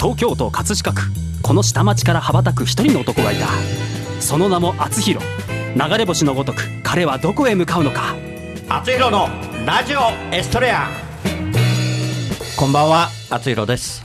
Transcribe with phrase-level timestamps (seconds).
[0.00, 1.02] 東京都葛飾区。
[1.42, 3.48] この下町から羽ばたく一人の男がいた。
[4.18, 5.26] その名も厚弘。
[5.76, 8.14] 流れ星のごとく彼はどこへ向かうのか。
[8.70, 9.28] 厚弘の
[9.66, 10.00] ラジオ
[10.34, 10.88] エストレア。
[12.56, 14.02] こんばんは厚弘です。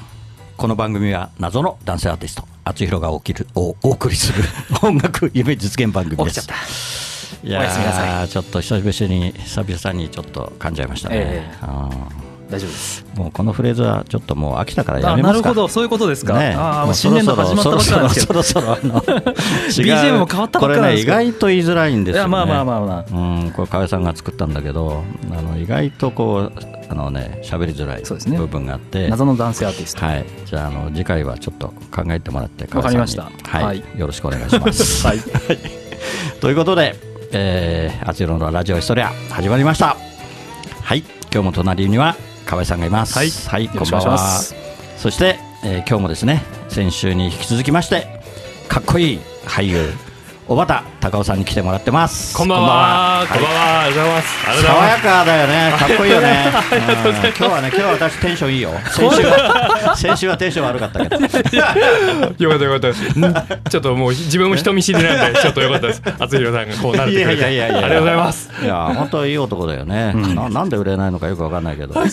[0.57, 4.43] この番組は謎の男性アーティスト厚弘が起きるおお送りする
[4.83, 6.45] 音楽夢実現番組です。
[7.41, 7.49] い。
[7.49, 11.57] やちょっと久しぶりに久々にちょっと噛んじゃいましたね、ええ。
[11.61, 11.89] あ
[12.49, 13.05] 大丈夫です。
[13.15, 15.49] ーもうこのフレーズはちょっともう飽きたからやあめますか。
[15.49, 15.67] なるほど。
[15.67, 16.53] そういうことですか、ね。
[16.57, 18.43] あ新年度始まったばっかりなんですけど。
[18.43, 19.15] そろそろそろそろ
[19.83, 23.05] BGM も変わったばっかりなんですこれね意外と言いづらいんですよ、ね、まあまあまあまあ。
[23.11, 23.15] う
[23.47, 28.03] んこれ河合さんが作ったんだけどあの意外とこうあのね喋りづらい
[28.37, 29.07] 部分があって。
[29.09, 30.05] 謎の男性アーティスト。
[30.05, 30.25] はい。
[30.45, 33.31] じゃああの次回はちょっと考えてもらってわかりました。
[33.43, 33.83] はい、はい。
[33.97, 35.05] よろしくお願いします。
[35.07, 35.19] はい。
[36.41, 36.95] ということで、
[37.31, 39.97] えー、あちらのラジオヒストリア始まりました。
[40.83, 41.03] はい。
[41.33, 43.13] 今日も隣には河合さんがいます。
[43.49, 43.67] はい。
[43.69, 44.17] こんばんは。
[44.97, 48.07] そして、えー今日もですね先週に引き続きまして
[48.67, 49.91] かっこいい俳優
[50.47, 53.25] 小畑隆夫さんに来てもらってますこんばんは。
[53.31, 53.81] こんばんは。
[53.83, 54.63] ありがとうございます。
[54.63, 54.95] 爽や。
[54.97, 56.51] かだよね、かっこいいよね。
[56.71, 58.71] うん今日はね、今日は私テンションいいよ。
[58.89, 61.17] 先週は、 先週はテンション悪かったけど。
[61.21, 63.19] よかったよかったです。
[63.19, 63.21] ん
[63.69, 66.01] ちょっともう自分も人見知りなんで ちょっとよかったです。
[66.19, 67.11] 厚弘さんがこうなって。
[67.13, 68.49] いやいやいやいやありがとうございます。
[68.63, 70.13] いや、本当いい男だよね。
[70.13, 71.93] ななんで売れないのかよくわかんないけど。
[71.99, 72.09] あり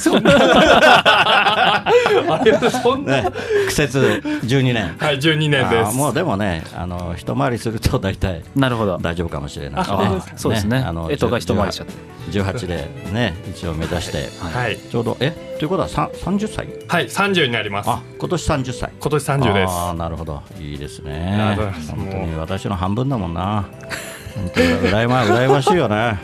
[2.50, 3.16] がとうそんな。
[3.22, 3.24] ね、
[3.68, 4.94] 苦節12年。
[4.98, 5.96] はい、12年です。
[5.96, 10.22] もうでもね、あの一回りすると大体なるほど大丈夫かもしれないしあね。
[10.36, 10.78] そうですね。
[10.78, 11.92] あの干支が一回りしちゃって。
[12.30, 14.78] 18でね、一応目指して、はい。
[14.78, 15.32] ちょうどえ？
[15.58, 16.68] ということはさん30歳？
[16.88, 17.90] はい、30になります。
[17.90, 18.92] あ、今年30歳。
[19.00, 19.70] 今年30です。
[19.72, 20.42] ああなるほど。
[20.60, 21.56] いいですね。
[21.88, 23.68] 本当に私の半分だもんな。
[24.34, 24.66] 本当に。
[24.68, 26.18] 羨ま羨ましいよね。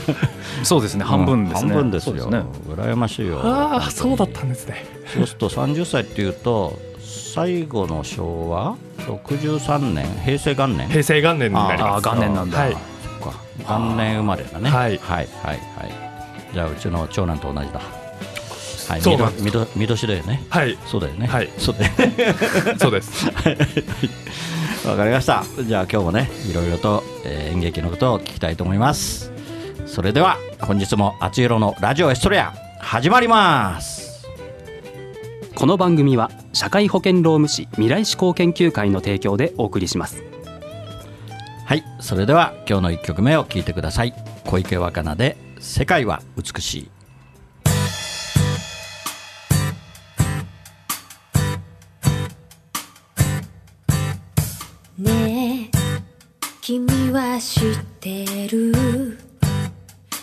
[0.62, 1.04] そうですね。
[1.04, 2.30] 半分ですね、半分ですよ。
[2.68, 3.40] 羨ましいよ。
[3.42, 4.84] ああ、そうだったんですね。
[5.14, 8.76] そうすると30歳っていうと最後の昭和？
[9.06, 12.04] 63年平成元年平成元年になりああます。
[12.08, 12.72] 元年なんだ、はい。
[12.72, 15.92] そっか元年生まれだねはいはいはいはい
[16.52, 17.80] じゃあうちの長男と同じだ
[18.88, 20.78] はいそうなんですみどみどみ年だよねはい。
[20.86, 22.14] そうだよねはいそうだよね
[22.78, 23.26] そうです。
[24.86, 25.42] わかりました。
[25.66, 29.32] じゃあ今日もね、いろいろと、えー演劇のことを聞きたいと思います。
[29.86, 34.05] それでは本日もあつゆろのラジオエストレア始まります。
[35.56, 40.22] この番組は社会保険労務士未来志向研究会の提供でお送りします
[41.64, 44.14] はい、それでは今日の一曲目を聞いてください。
[44.44, 46.78] 小池若菜で世界は美し
[54.98, 55.02] い。
[55.02, 55.76] ねえ
[56.60, 59.18] 君は知ってる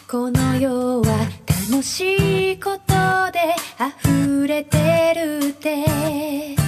[0.07, 1.27] この世は
[1.69, 2.92] 楽しいこと
[3.33, 3.39] で
[4.05, 6.62] 溢れてるって。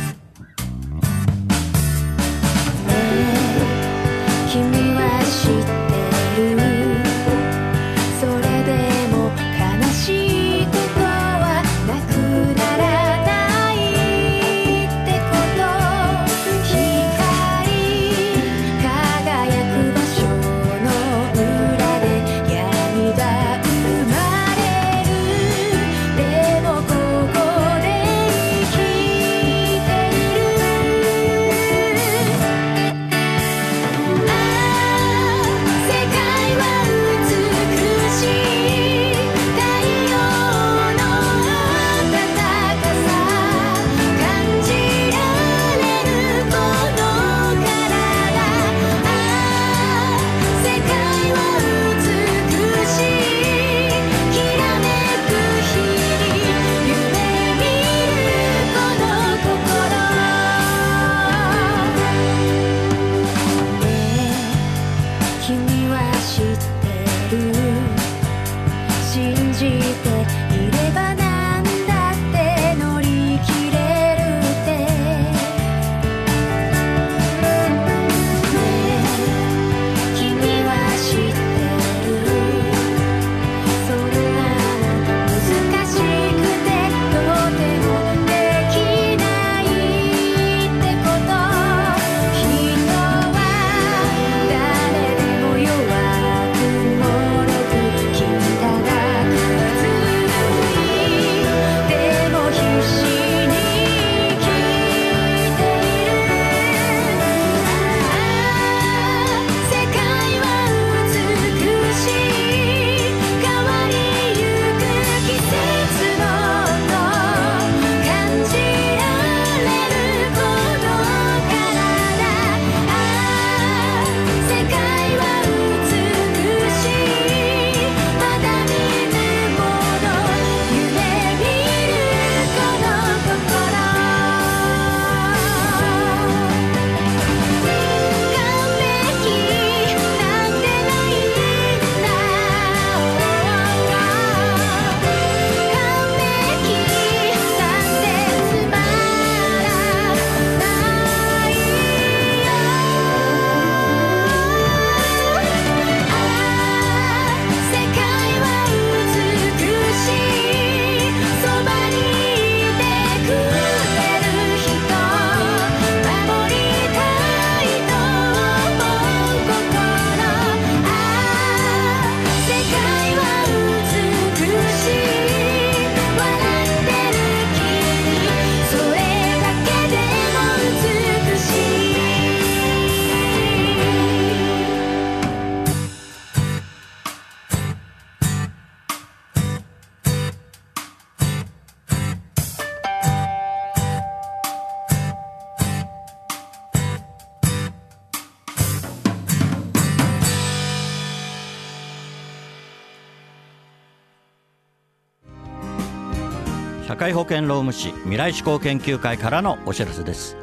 [207.15, 210.35] 保険労務士未来志向研究会からのお知らせです。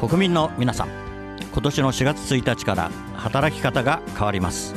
[0.00, 0.88] 国民の皆さん
[1.52, 4.74] 今年の4月1日から働き方が変わります。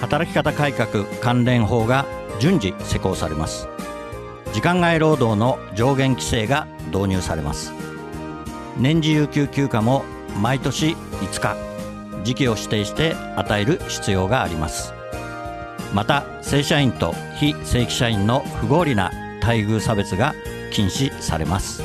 [0.00, 2.06] 働き方改革関連法が
[2.40, 3.68] 順次施行されます。
[4.54, 7.74] 時間外労働の上限規制が導入されます。
[8.78, 10.02] 年次有給休暇も
[10.40, 11.56] 毎年5日
[12.24, 14.94] 時期を指定して与える必要があります。
[15.92, 19.07] また正社員と非正規社員の不合理な
[19.48, 20.34] 待遇差別が
[20.70, 21.82] 禁止されます。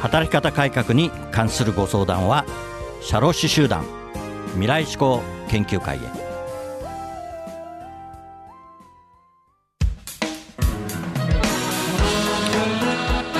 [0.00, 2.44] 働き方改革に関するご相談は
[3.00, 3.84] 社労士集団
[4.54, 6.00] 未来志向研究会へ。
[6.00, 6.06] は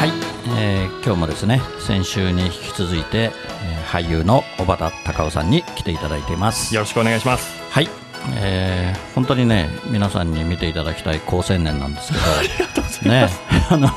[0.07, 0.13] い、
[0.57, 3.33] えー今日もですね先週に引き続いて、
[3.65, 6.73] えー俳優の小畑隆夫さんに来ていただいています。
[6.73, 7.61] よろしくお願いします。
[7.73, 7.89] はい、
[8.37, 13.29] えー本当にね皆さんに見ていただきたい好青年なんですけど ね。
[13.71, 13.89] あの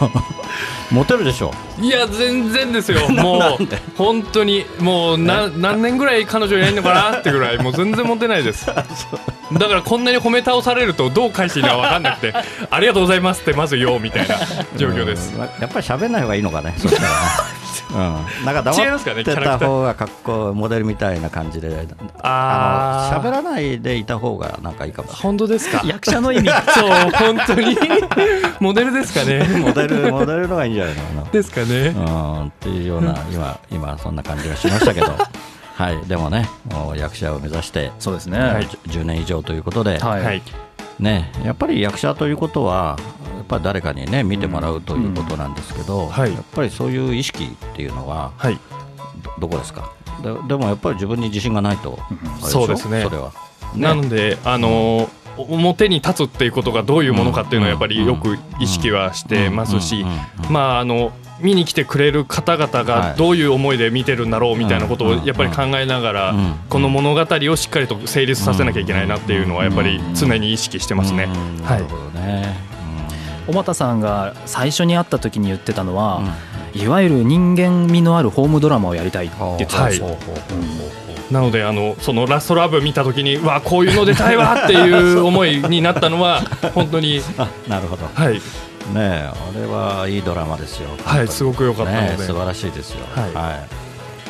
[0.92, 1.52] モテるでしょ。
[1.82, 3.10] いや全然ですよ。
[3.12, 3.68] もう
[3.98, 7.18] 本当にもうな何年ぐらい彼女いないのかな？
[7.20, 7.58] ってぐらい。
[7.58, 8.68] もう全然モテないです。
[8.68, 8.74] だ
[9.68, 12.34] からこんなに褒め倒されるとどう返していいのか分かんなくて
[12.70, 14.36] ありがとうございますってまず言おうみたいな
[14.78, 15.34] 状況です。
[15.36, 17.16] うんやっぱり喋んない方がいいのかねそしたらね
[17.94, 21.88] うん、なんか黙ってた方がかっこいいモデルみたいな感じで
[22.22, 23.18] あー。
[23.18, 25.82] あの喋らないでいた方がなんかいいかも本当ですか？
[25.86, 26.50] 役者の意味。
[26.50, 27.78] そう本当に？
[28.60, 29.44] モデルですかね？
[29.60, 31.02] モデルモデルの方がいいんじゃないの？
[31.02, 31.88] かなですかね。
[31.96, 35.08] うん、っていうような、今、今そんな感じがしましたけど、
[35.76, 38.40] はい、でもね、もう役者を目指して、そうですね。
[38.40, 40.42] はいじゅ10年以上ということで、はいはい
[41.00, 42.98] ね、やっぱり役者ということは、
[43.36, 46.34] やっぱり誰かにね、見てもらうということなんですけど、はい。
[46.34, 48.60] やっぱりそういう意識っていうのは、はい。
[49.40, 49.92] どどこですか？
[50.22, 52.00] ででもやっぱり自分に自信がないと、
[52.42, 53.02] そうですね。
[53.04, 53.32] それは。
[53.76, 62.86] なので、あのー表に立つっていうことがどういうものかっていうのはやっぱりよく意識はしてますしうんうんうんうんまああの見に来てくれる方々はい。
[62.86, 67.22] がどういう思いで見てるんだろうみたいなことをやっぱり考えながらうんこの物語
[67.52, 71.24] をしっかりと成立させなきゃいけないなっていうのはやっぱり常に意識してますね。
[71.26, 71.64] うん。
[71.64, 72.56] はないるほどね。
[73.48, 76.22] 小畑さんが最初に会った時に言ってたのは、
[76.74, 76.82] うん。
[76.82, 80.18] いわゆる人間味のあるホームドラマをやりたいって言ってたんですよ、はい。
[81.34, 86.42] なのであのそのラストラブ見た時にうわこういうの出たいわっていう思いになったのは
[86.74, 88.06] 本当にあなるほど。
[88.08, 88.42] はい
[88.92, 90.90] ねえあれはいいドラマですよ。
[91.04, 92.08] はいすごく良かったので。
[92.10, 93.06] ねえ素晴らしいですよ。
[93.16, 93.34] はい。
[93.34, 93.84] はい。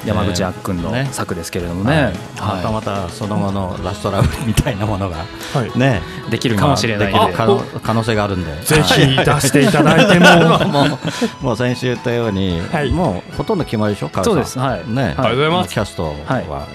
[0.05, 1.07] 山口あっくんのね。
[1.12, 2.03] 作ですけれどもね、はい。
[2.03, 2.13] はい。
[2.38, 5.17] またまたその後のラストラブみたいなものが
[5.53, 5.79] はい。
[5.79, 7.13] ねできるかもしれない。
[7.33, 8.51] 可能可能性があるんで。
[8.63, 10.60] ぜひ出していただいても。
[10.67, 11.00] も
[11.41, 12.91] うもう先週言ったように、はい。
[12.91, 14.43] もうほとんど決まりでしょ、川そうさん。
[14.43, 14.60] です。
[14.60, 14.83] はい。
[14.88, 15.74] ね、ありがとうございます。
[15.74, 16.67] キャストは、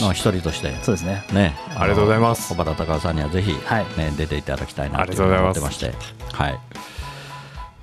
[0.00, 1.24] の一人として、そうですね。
[1.32, 2.48] ね、ありがとうございます。
[2.48, 3.86] 小畑隆夫さんにはぜひ、はい。
[3.96, 5.60] ね出ていただきたいなありがとうございます。
[5.60, 5.94] 思ってまして、
[6.32, 6.58] はい。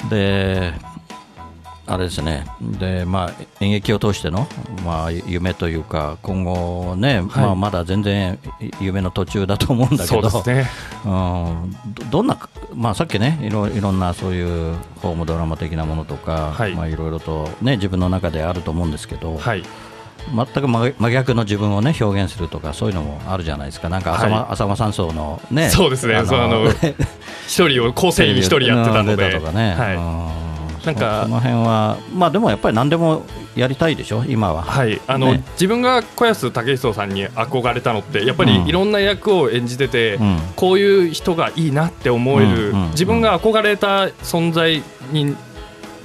[0.09, 0.73] で、
[1.89, 4.47] あれですね、でまあ、演劇を通しての、
[4.85, 8.37] まあ、夢というか、今後ね、まあ、まだ全然
[8.79, 11.75] 夢の途中だと思うんだけど、うん。
[11.95, 12.37] どどんな、
[12.75, 16.75] まあ、さっきねいろいろんなそういうホームドラマ的なものとか、はいい。
[16.75, 19.63] まあ、いろいろと、ね、自分の中であると思うんですけど、はい
[20.33, 23.89] 全く真真逆の自分を、ね、表現するとかそういうのもあるじゃないですか。
[23.89, 24.53] なんか浅間,、はい。
[24.53, 26.15] 浅間山荘の、ね、 そうですね。
[26.15, 26.69] あの
[27.47, 29.29] 一人を構成員一人やってたので。
[29.29, 29.95] 出とかね、はい。
[29.95, 30.49] うん。
[30.85, 33.23] なんかそその辺は、まあ、でもやっぱり何でも
[33.55, 34.61] やりたいでしょ、今は。
[34.61, 35.43] はい、あの、ね。
[35.53, 38.67] 自分が小安武久さんに憧れたのってやっぱりうん。
[38.67, 40.39] いろんな役を演じてて、うん。
[40.55, 42.81] こういう人がいいなって思える、うん。
[42.83, 42.89] うん。
[42.91, 44.81] 自分が憧れた存在
[45.11, 45.35] に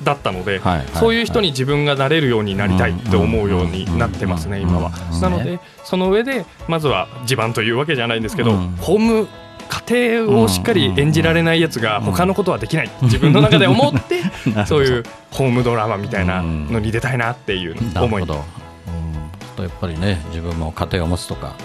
[0.03, 4.91] だったので、はいはいそういう人に自分がなれるようになりたいって思うようになってますね、うん今は。
[5.13, 9.29] うんなのでその上でまずは地盤というわけじゃないんですけど、うんホーム
[9.69, 14.21] 家庭をしっかり演じられないやつが他のことはできない自分の中で思って
[14.67, 21.57] そういうホームドラマみたいなのに出たいなっていう思いうん、やっぱりね自分も家庭を持つとか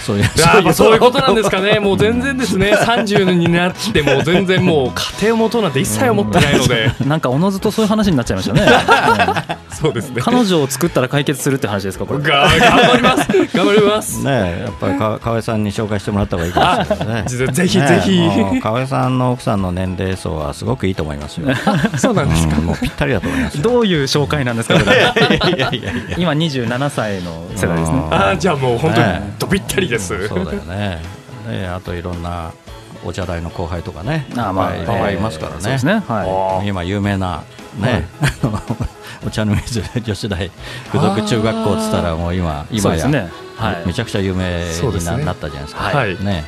[0.00, 1.18] そういうそういうこと。
[1.18, 8.62] なんですかね、 もう全然ですね、30になっても全然もう家庭を持とうなんて一切思ってないので、 なんかおのずとそういう話になっちゃいましたね。
[9.70, 10.22] そうですね。
[10.22, 12.20] 彼女を作ったら解決するって話ですかこれ。
[12.20, 14.18] が頑張ります、頑張ります。
[14.18, 17.28] ねえやっぱりか河合さんに紹介してもらった方がいいかもしれないね。
[17.28, 17.78] ぜぜひ。
[17.78, 21.48] ねぜひもう河合さんの奥さんの年齢層はすごくいいと思いますよ。
[21.96, 22.56] そうなんですか。
[22.58, 23.62] うんもうぴったりだと思いますよ。
[23.62, 24.76] どういう紹介なんですか
[26.16, 27.98] 今27歳の世代ですね。
[28.10, 30.28] あーじゃあもう本当にねどびったりです。
[30.28, 31.00] そうだよね。
[31.48, 32.52] ねあといろんな
[33.04, 35.60] お茶代の後輩とかね、あーまあいっぱいいますからね。
[35.60, 36.02] そうですね。
[36.06, 36.68] はあー。
[36.68, 37.42] 今有名な
[37.78, 38.60] ね、あの
[39.26, 40.50] お茶の水女子大
[40.92, 43.30] 附属中学校っつったらもう今今や、ね。
[43.56, 43.86] はい。
[43.86, 45.84] めちゃくちゃ有名にな,、ったじゃないですか。
[45.84, 46.16] はい。
[46.24, 46.44] ね、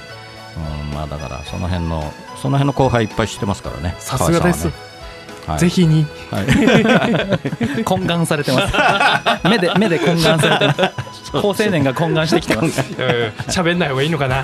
[0.57, 3.95] うん、まあだからその辺のその辺の後輩いっぱい知ってますからね。
[3.99, 4.71] さすがです。
[5.47, 5.59] はい。
[5.59, 6.07] ぜひに。
[6.31, 6.45] はい。
[7.85, 9.49] 懇願されてます。
[9.49, 12.83] 目で目で懇願されてます高青年が懇願してきてます。
[12.99, 14.43] え ー喋んない方がいいのかな。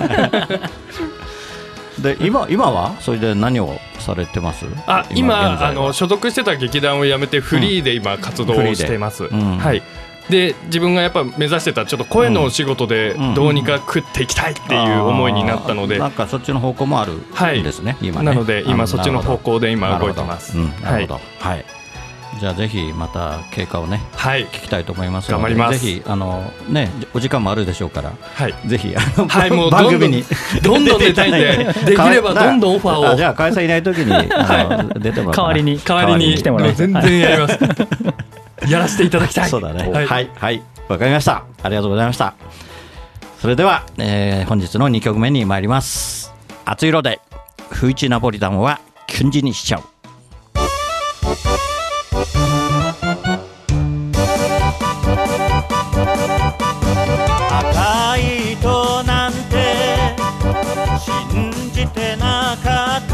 [1.99, 2.95] で今今は？
[2.99, 4.65] それで何をされてます？
[4.87, 9.83] あ現今あの所属してた劇団を辞めてフリーで今活動をしています、うんはい。
[10.29, 18.25] で自分がやっぱ目指してたちょっと声のお仕事でうんどうにか食っていきたいっていう思いになったので、あーなんかそっちの方向もあるはいんですね、今ね。
[18.25, 20.57] なので今あそっちの方向で今動いてます。
[20.57, 20.75] なるほど。
[20.75, 21.13] うんなるほど。
[21.13, 21.65] ははい、
[22.39, 24.45] じゃあぜひまた経過をねはい。
[24.47, 25.79] 聞きたいと思いますので頑張ります。
[25.85, 28.53] ぜひあのねお時間もあるでしょうからはい。
[28.65, 30.23] ぜひあの、はいもう番組に。
[30.61, 33.09] どんどん出たいんで できればどんどんオファーを。
[33.11, 37.59] あじゃあ河合さんいない時にあの出てもら代わりに代わりに来てもらい全然やります、
[38.67, 39.49] やらせていただきたい。
[39.49, 39.89] そうだね。
[39.89, 40.25] ははい。
[40.25, 41.43] い、はい、わ、かりました。
[41.61, 42.33] ありがとうございました。
[43.41, 46.33] それでは、えー本日の2曲目に参ります。
[46.65, 47.19] 熱い色で、
[47.69, 49.83] 不一ナポリタンはキュンジにしちゃう。
[57.49, 60.15] 赤い糸なんて
[60.99, 63.13] 信じてなかった。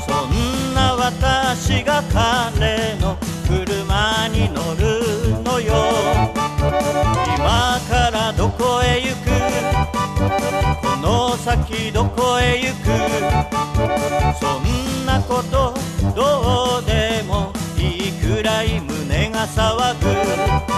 [0.00, 3.16] そんな私が彼の
[3.48, 5.74] 車に乗るのよ。
[7.36, 9.30] 今からどこへ行く？
[10.82, 12.86] この先どこへ行く？
[14.40, 14.62] そん
[15.06, 15.74] なこと
[16.14, 16.45] どう
[19.36, 20.75] が騒ぐ。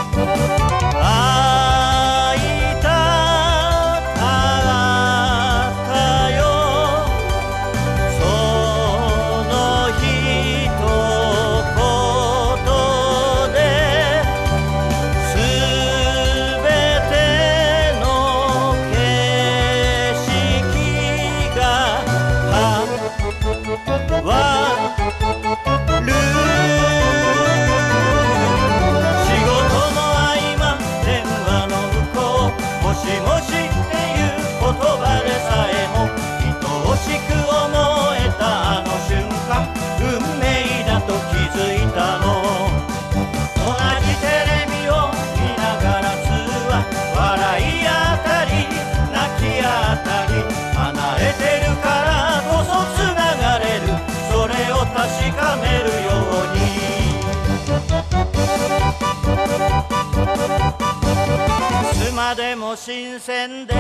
[62.18, 63.74] までも新鮮で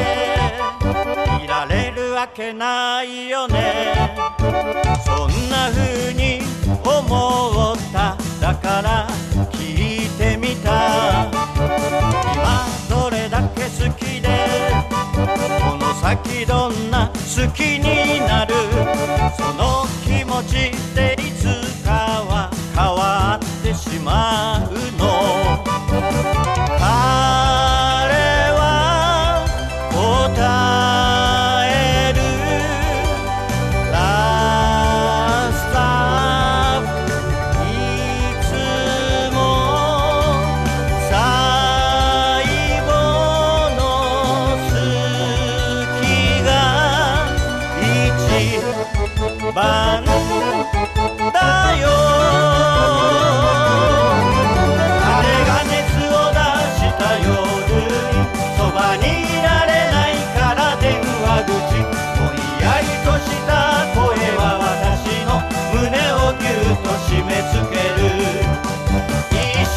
[1.42, 4.14] いられるわけないよね。
[5.04, 6.38] そんな風に
[6.84, 8.16] 思った。
[8.40, 9.08] だから
[9.50, 11.26] 聞いてみた。
[12.32, 14.28] 今どれだけ好きで
[15.10, 18.54] この先どんな好きになる。
[19.36, 21.17] その気持ちで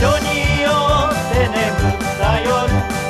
[0.02, 0.74] 緒に寄っ
[1.32, 2.50] て眠った夜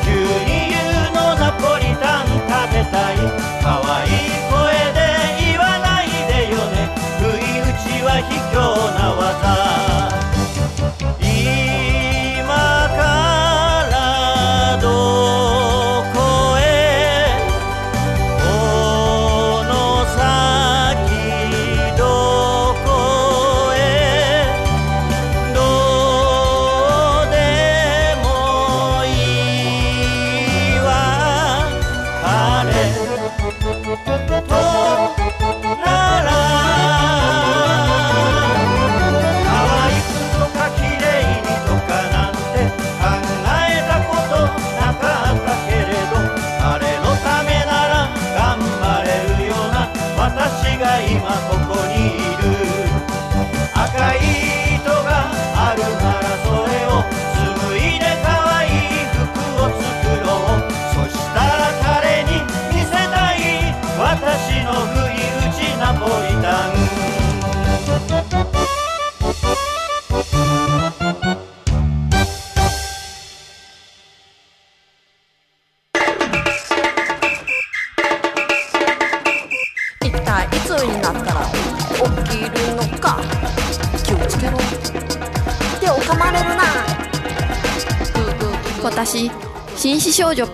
[0.02, 0.12] 牛
[0.44, 0.76] 乳
[1.16, 3.16] のナポリタン食べたい。
[3.64, 4.12] 可愛い
[4.52, 4.60] 声
[4.92, 5.00] で
[5.40, 6.92] 言わないでよね。
[7.18, 8.60] 不意打ちは卑怯
[9.00, 10.21] な技。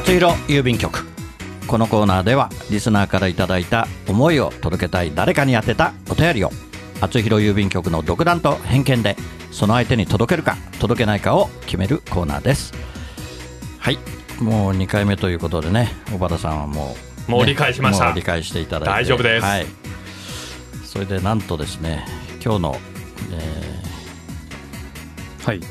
[0.00, 1.06] 厚弘郵便局。
[1.66, 6.50] このコーナーではリスナーからいただいた思いを届けたい誰かに宛てたお便りを。
[7.02, 9.16] 厚弘郵便局の独断と偏見で
[9.50, 12.72] その相手に届けるか届けないかを決めるコーナーです。
[13.78, 13.98] はい。
[14.42, 15.90] もう2回目ということでね。
[16.10, 16.96] 小原さんはも
[17.28, 18.06] う、もう理解しました。
[18.06, 18.90] もう理解していただいて。
[18.90, 19.44] 大丈夫です。
[19.44, 19.66] はい、
[20.82, 22.06] それでなんとですね
[22.42, 22.76] 今日の
[23.32, 23.80] え
[25.44, 25.60] はい。
[25.60, 25.64] ー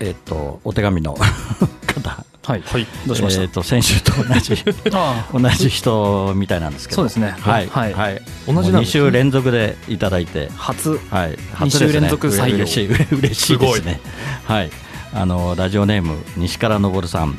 [0.00, 2.62] えーっとお手紙の方はい。
[2.62, 2.86] はい。
[3.06, 3.42] どうしました？
[3.42, 4.54] えー、と先週と同じ
[4.94, 6.96] あ同じ人みたいなんですけど。
[6.96, 7.34] そうですね。
[7.40, 7.66] はい。
[7.68, 7.92] はい。
[7.92, 8.22] はい。
[8.46, 8.84] 同じなん2ですね。
[8.86, 10.48] 週連続でいただいて。
[10.56, 11.00] 初。
[11.10, 11.36] はい。
[11.60, 12.56] 二週連続採用。
[12.58, 12.86] 嬉しい。
[13.18, 14.00] 嬉しいですね。
[14.44, 14.70] はい。
[15.12, 17.36] あのラジオネーム西からのぼるさん、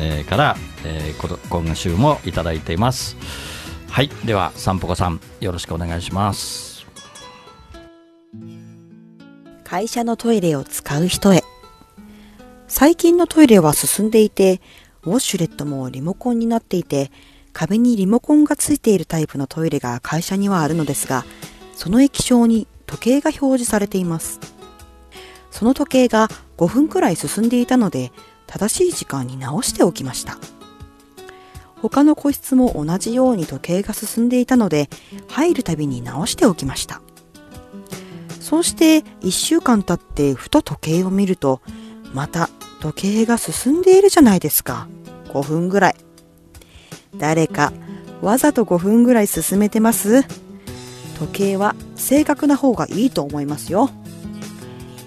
[0.00, 3.16] えーから、えー、こ今週もいただいています。
[3.88, 4.10] はい。
[4.24, 6.84] ではさんぽこさんよろしくお願いします。
[9.64, 11.41] 会社のトイレを使う人へ。
[12.84, 14.60] 最近のトイレは進んでいて、
[15.04, 17.12] ウォッシュレットもリモコンになっていて、
[17.52, 21.24] 壁にリモコンがついているタイプのトイレが会社にはあるのですが、
[21.76, 24.40] その液晶に時計が表示されています。
[25.52, 28.10] その時計が5分くらい進んでいたので、
[28.48, 30.36] 正しい時間に直しておきました。
[31.76, 34.90] 他の個室も同じように時計が進んでいたので、
[35.28, 37.00] 入るたびに直しておきました。
[38.40, 41.60] そうして1週間経ってふと時計を見ると、
[42.12, 42.48] また
[42.80, 44.88] 時計が進んでいるじゃないですか。
[45.28, 45.96] 5分ぐらい。
[47.18, 47.72] 誰か
[48.20, 50.22] わざと5分ぐらい進めてます？
[51.18, 53.90] 時計は正確な方がいいと思いますよ。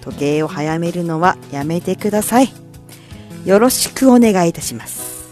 [0.02, 2.52] 時計を早めるのはやめてください。
[3.44, 5.28] よろしくお願いいたします。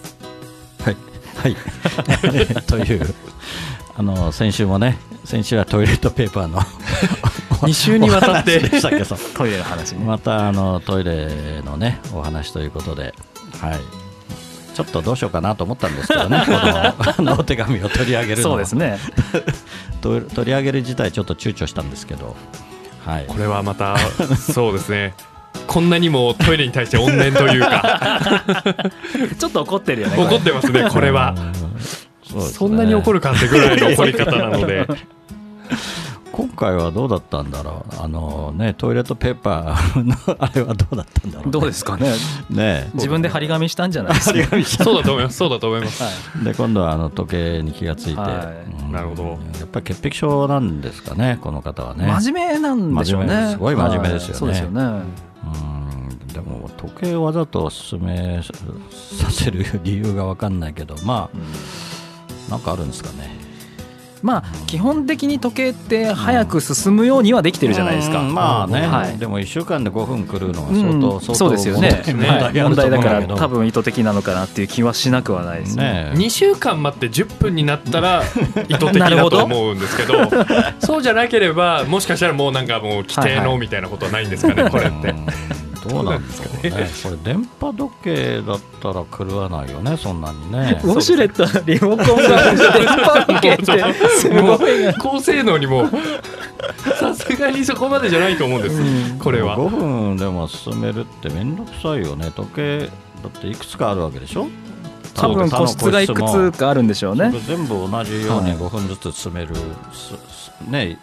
[0.81, 0.97] はい
[1.37, 1.57] はい
[2.67, 3.15] という
[3.97, 6.61] あの先週もね先週はトイレットペーパーの
[7.69, 8.59] 2週にわたって。
[8.59, 10.05] お話でしたけどトイレの話ね。
[10.05, 13.15] またあのトイレのねお話ということで、
[13.61, 13.81] はい、
[14.75, 18.99] ちょっとどうしようかなと思ったんですけどね、 このあのお手紙を取り上げるのそうですね。
[20.01, 22.37] と取り上げる自体ちょっと躊躇したんですけど、
[23.07, 23.97] はい、これはまた
[24.37, 25.15] そうですね。
[25.67, 28.21] こんなにもトイレに対して怨念というか。
[29.39, 31.35] ちょっと怒ってるよね怒ってますねこれは。
[32.53, 34.87] そんなに怒るかってぐらいの怒り方なので
[36.37, 38.03] 今回はどうだったんだろう。
[38.03, 42.13] あのねトイレットペーパーのあれはどうだったんだろうどうですかね。
[42.51, 42.91] ね。
[42.95, 44.33] 自分で張 り紙したんじゃないです
[44.79, 44.85] か？
[44.85, 45.37] そうだと思います。
[45.37, 46.03] そうだと思います。
[46.45, 48.83] で今度はあの時計に気がついて、はい。
[48.87, 49.23] うんなるほど。
[49.25, 52.07] やっぱり潔癖症なんですかねこの方はね。
[52.21, 53.45] 真面目なんでしょう真面目。
[53.47, 54.33] ねすごい真面目ですよね。
[54.33, 54.39] はい。
[54.39, 54.83] そうですよね。
[54.83, 56.33] うん。
[56.33, 58.41] でも時計をわざと進め
[58.91, 63.44] させる理由が分かんないけどまあなんかあるんですかね
[64.25, 69.19] まあ基本的に時計って早く進むようにはできてるじゃないですか、うんまあね、はい。
[69.19, 72.03] でも1週間で5分来るのはうん相当、相当そうですよね。
[72.07, 72.55] 問題はい。
[72.55, 75.85] 問題だから多分意図的なのかなっていう気はしなくはないですね。
[75.85, 78.23] ね2週間待って10分になったら
[78.67, 80.15] 意図的だと思うんですけど。
[80.79, 85.09] そうじゃなければもしかしたらもうなんかもう規定のみたいなことはないんですかね これって。
[85.11, 86.71] うんどうなんですかね。
[87.03, 90.81] これ電波時計だったら狂わないよねそんなにね。
[90.83, 93.65] ウォシュレットのリモコンが電波時計って
[94.19, 95.89] すごいな高性能にも
[96.99, 99.57] さすがにそこまでじゃないと思うんです、これは。
[99.59, 102.31] 5分でも進めるって面倒くさいよね。
[102.35, 102.87] 時計だ
[103.29, 104.49] っていくつかあるわけでしょ？
[105.15, 107.33] 多分個室がいくつかあるんでしょうね。
[107.47, 108.59] 全部同じようにはい。
[108.59, 109.55] 5分ずつ詰める、
[109.93, 110.99] すすね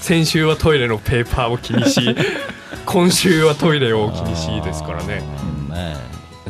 [0.00, 2.14] 先週はトイレのペーパーを気にし
[2.86, 5.22] 今週はトイレを気にしですからね。
[5.68, 5.96] うんね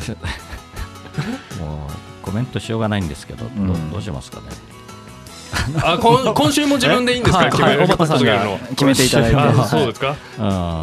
[1.59, 1.91] もう
[2.25, 3.91] コメントしようがないんですけど、どん。
[3.91, 4.43] どうしますかね。
[5.83, 7.43] あ今今週も自分でいいんですか？
[7.43, 9.67] はい決めるはい小畑さんが届けるの決めていただいて。
[9.67, 10.15] そうですか？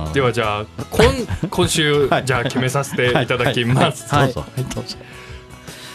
[0.06, 0.12] うん。
[0.12, 4.14] ではじゃあ今今週じゃあ決めさせていただきます。
[4.14, 4.22] はい。
[4.24, 4.32] はい。
[4.34, 4.96] どうぞ。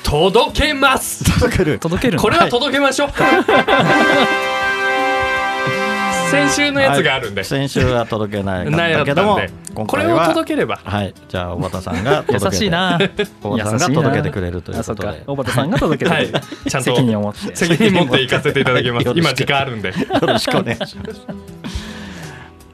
[0.03, 1.23] 届けます。
[1.39, 1.79] 届ける。
[1.79, 3.10] 届けるのこれは届けましょう
[6.33, 7.43] 先週のやつがあるんで。
[7.43, 9.39] 先週は届けないだたけども
[9.85, 10.79] これを届ければ。
[10.83, 12.99] はいじゃあ小畑さんが届け 優てしいな。
[13.41, 15.23] 小畑さんが届けてくれるということで。
[15.25, 16.69] 小畑さんが届けてくれる、はい。
[16.69, 17.55] ちゃんと責任を持って。
[17.55, 19.11] 責任持って行かせていただきます。
[19.15, 21.21] 今時間あるんでよろしくお願いします。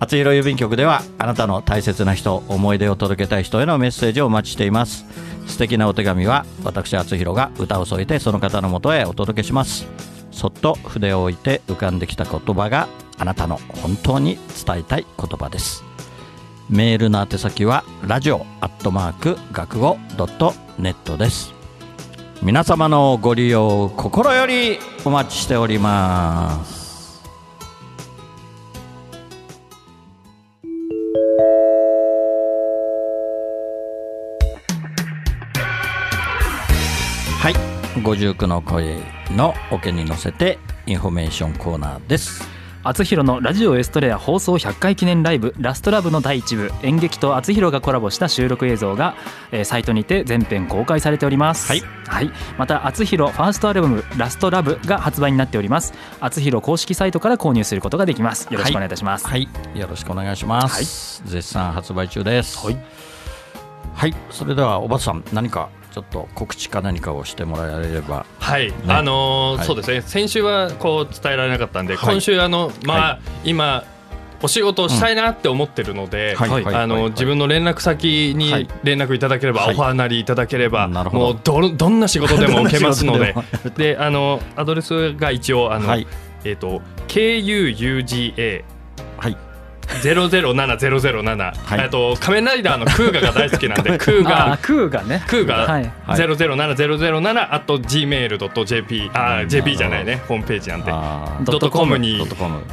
[0.01, 5.05] 厚弘郵便局ではあなたの大切な人思い出を届けたい人へのメッセージをお待ちしています。
[5.45, 9.87] 素敵なお手紙は私厚弘が歌を添えてその方のもとへお届けします。
[10.31, 12.87] そっと筆を置いて浮かんできた言葉が
[13.19, 15.83] あなたの本当に伝えたい言葉です。
[16.69, 21.53] メールの宛先はラジオアットマーク学語ドットネットです。
[22.41, 27.21] 皆様のご利用心よりお待ちしております。
[37.41, 37.53] はい。
[37.99, 39.01] 59の声
[39.31, 42.58] のオケに乗せてインフォメーションコーナーです。
[42.81, 49.15] 厚弘のラジオエストレア放送100回記念ライブラストラブの第1部演劇と厚弘がコラボした収録映像が、
[49.51, 51.67] えーサイトにて全編公開されております。
[51.67, 55.93] はい、また厚弘ファーストアルバムラストラブが発売になっております。
[56.21, 58.47] 厚弘公式サイトから購入することができます。
[58.49, 59.49] よろしくお願いいたします、はい。
[59.75, 62.65] よろしくお願いします、絶賛発売中です。
[62.65, 62.77] はい、
[63.93, 68.25] はい、それではおばさん何かちょっと告知か何かをしてもらえれば。
[68.39, 69.65] はい、あのーはい。
[69.65, 70.01] そうですね。
[70.01, 72.13] 先週はこう伝えられなかったんで、はい。
[72.13, 73.83] 今週あのまあ、は今
[74.41, 76.49] お仕事をしたいなって思ってるので、はい。
[76.63, 76.75] はい。
[76.75, 77.09] あの、はい。
[77.11, 78.67] 自分の連絡先にはい。
[78.83, 79.73] 連絡いただければ、はい。
[79.73, 81.25] オファーなりいただければ、なるほど。
[81.25, 83.35] もうどどんな仕事でも受けますので
[83.75, 86.07] であのアドレスが一応あの、はい。
[86.45, 88.63] えっ、と KUUGA
[90.01, 94.55] ゼロゼロ七ゼロゼロ七、えっ、と仮面ライダーのクーガが大好きなんで クーガ。
[94.55, 95.23] ークーガね。
[95.27, 100.21] クーガ、ゼロゼロ七ゼロゼロ七あと gmail.jp あ JP じゃないね。
[100.27, 100.91] ホームページなんで。
[101.43, 102.17] ドットコムに。
[102.17, 102.23] ド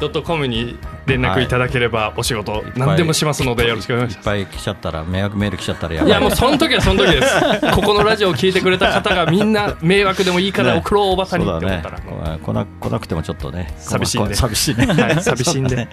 [0.07, 0.47] ットコム。
[0.47, 6.09] に連絡いただければお仕事何でもしますのでよろしくお願いします、い、っぱい来ちゃったら迷惑メール来ちゃったらやい。
[6.09, 7.41] やもうその時はその時です。
[7.73, 13.73] ここのラジオを聞いてくれた方がみんな迷惑でもいいから送ろうおばさんにって、来なくてもちょっとね。
[13.77, 15.87] 寂しいね寂しいね、寂しいんで、 はい、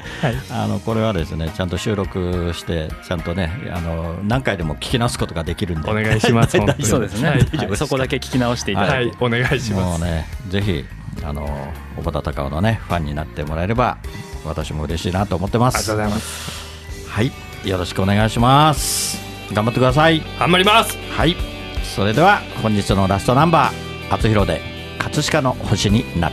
[0.51, 5.91] あのこれはですねちゃんと収録してちゃんとねあの何回でも聞き直すことができるんで。
[5.91, 10.01] お願いします そうですね、はいはいそこだけ聞き直していただいて、はいお願いします。
[10.01, 10.85] もうねぜひ
[11.25, 13.99] あの小畑隆夫のねファンになってもらえれば
[14.45, 15.77] 私も嬉しいなと思ってます。
[15.77, 17.09] ありがとうございます。
[17.09, 17.33] はい
[17.65, 19.19] よろしくお願いします。
[19.53, 20.23] 頑張ってください。
[20.39, 20.97] 頑張ります。
[21.17, 21.37] はい
[21.83, 24.61] それでは本日のラストナンバー厚弘で
[24.99, 26.33] 葛飾の星になっ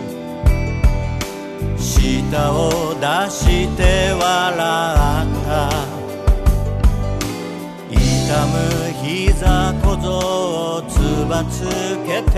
[2.31, 4.23] 舌を出して笑っ
[5.45, 5.67] た。
[7.89, 7.99] 痛
[8.47, 8.55] む
[9.03, 10.07] 膝小僧
[10.77, 10.95] をつ
[11.27, 11.67] ばつ
[12.07, 12.37] けて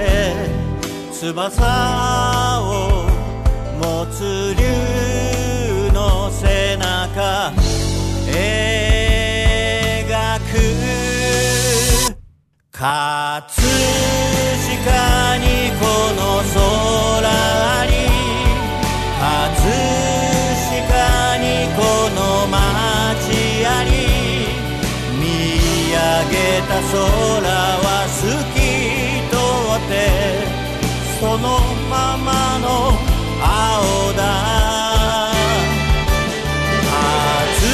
[1.11, 1.61] 翼
[2.63, 2.65] を
[3.79, 4.63] 持つ竜
[5.93, 7.53] の背中
[8.25, 8.33] 描
[10.39, 10.51] く。
[12.71, 12.81] 葛
[14.57, 15.45] 飾に
[15.79, 17.29] この空
[17.79, 18.02] あり。
[26.67, 26.95] た空
[27.83, 28.21] は透
[28.53, 28.57] き
[29.29, 29.35] 通
[29.77, 29.91] って
[31.19, 31.45] その
[31.89, 32.27] まま
[32.59, 32.65] の
[33.41, 34.21] 青だ。
[36.85, 37.71] 葛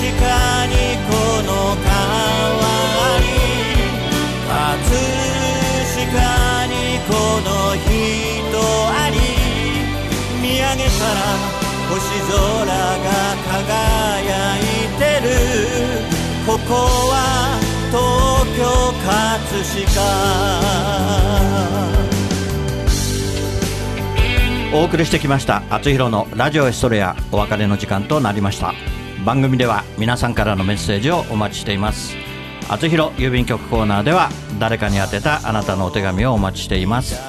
[0.00, 0.72] 飾に
[1.08, 1.10] こ
[1.42, 1.86] の川
[2.98, 3.24] あり
[4.48, 4.50] 葛
[5.94, 6.04] 飾
[6.66, 6.72] に
[7.08, 7.10] こ
[7.44, 7.90] の人
[8.90, 9.14] あり
[10.40, 11.20] 見上げたら
[11.88, 11.94] 星
[12.28, 13.08] 空が
[13.48, 14.60] 輝い
[14.98, 15.30] てる。
[16.44, 17.14] ここは
[17.92, 18.02] 東
[18.56, 18.64] 京
[19.04, 19.12] 葛
[19.84, 20.00] 飾。
[24.72, 28.72] お送りしてきました「あつひろのラジオエストレア」お別れの時間となりました。
[29.26, 32.16] 番組では皆さんからのメッセージをお待ちしています。
[32.70, 37.20] あつひろ郵便局コーナーでは誰かに宛てたあなたのお手紙をお待ちしています。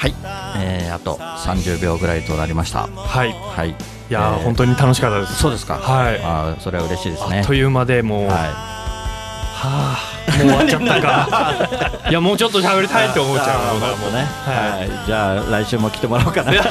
[0.00, 0.14] はい、
[0.56, 2.86] えー、あと30秒ぐらいとなりました。
[2.86, 3.32] はい。
[3.32, 3.68] はい。
[3.70, 3.74] い
[4.08, 5.36] やー、えー本当に楽しかったです。
[5.42, 5.74] そうですか。
[5.76, 6.18] はい。
[6.24, 7.40] あーそれは嬉しいですね。
[7.40, 9.98] あっという間でもう、ははあ
[10.42, 11.28] もう終わっちゃったか。
[12.08, 16.50] いやもうちょっと喋りたいって思っちゃうもうあーもうね、はい、じゃあ来週も来てもらおうかな。
[16.50, 16.64] いいで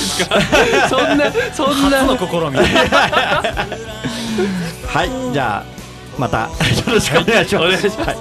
[0.00, 0.40] すか？
[0.88, 2.00] そんなそんな。
[2.00, 2.58] 試み。
[4.92, 5.68] はい、じゃあ
[6.18, 6.48] またよ
[6.88, 7.20] ろしく。
[7.20, 7.88] お願いします。
[8.00, 8.16] はい。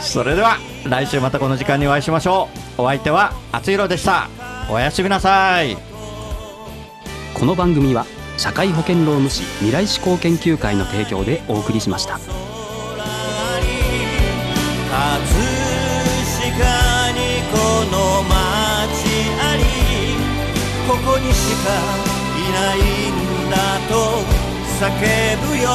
[0.00, 0.56] それでは
[0.88, 2.82] 来週またこの時間にお会いしましょう。
[2.82, 4.28] お相手はあつひろでした。
[4.70, 5.76] おやすみなさい。
[7.38, 8.06] この番組は
[8.38, 12.26] 社会保険労務士未来志向研究会の提供でお送りしました葛
[16.32, 16.56] 飾
[17.12, 17.20] に
[17.52, 17.58] こ
[17.92, 18.32] の街
[19.38, 19.62] あり
[20.88, 21.68] ここにしか
[22.38, 22.78] いない
[23.12, 23.56] んだ
[23.88, 23.92] と
[24.80, 24.86] 叫
[25.46, 25.68] ぶよ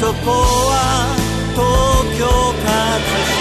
[0.00, 0.72] そこは
[1.52, 1.62] 東
[2.18, 3.37] 京葛飾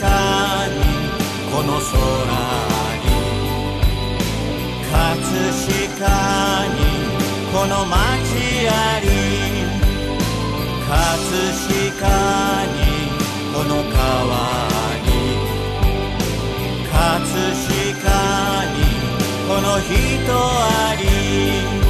[0.00, 1.92] この空
[3.04, 3.12] に
[4.90, 4.96] 葛
[5.52, 6.08] 飾
[6.68, 6.80] に
[7.52, 8.00] この街
[8.66, 9.06] あり
[10.88, 10.96] 葛
[11.58, 12.08] 飾
[12.66, 12.80] に
[13.52, 14.00] この川
[15.04, 15.08] に
[16.90, 18.08] 葛飾
[18.72, 18.80] に
[19.46, 19.92] この人
[20.32, 21.89] あり。